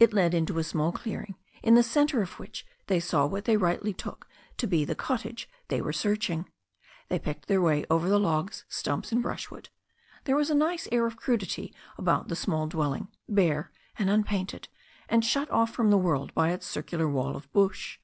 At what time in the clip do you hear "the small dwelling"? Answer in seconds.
12.26-13.12